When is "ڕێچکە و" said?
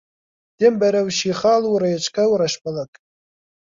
1.83-2.37